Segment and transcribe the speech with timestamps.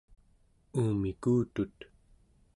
[0.81, 1.77] uumikutut